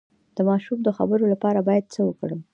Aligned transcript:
د 0.35 0.37
ماشوم 0.49 0.79
د 0.83 0.89
خبرو 0.97 1.25
لپاره 1.33 1.59
باید 1.67 1.85
څه 1.93 1.99
وکړم؟ 2.07 2.39